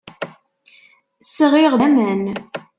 Sɣiɣ-d 1.35 1.81
aman. 1.87 2.23